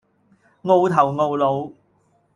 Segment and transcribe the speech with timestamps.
[0.63, 1.73] 傲頭傲腦